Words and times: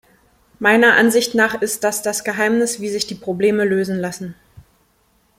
Meiner 0.57 0.95
Ansicht 0.95 1.35
nach 1.35 1.61
ist 1.61 1.83
das 1.83 2.01
das 2.01 2.23
Geheimnis, 2.23 2.79
wie 2.79 2.89
sich 2.89 3.05
die 3.05 3.13
Probleme 3.13 3.63
lösen 3.65 3.99
lassen. 3.99 4.33